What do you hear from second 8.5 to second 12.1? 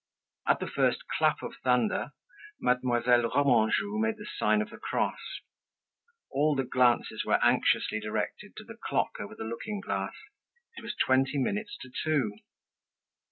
to the clock over the looking glass; it was twenty minutes to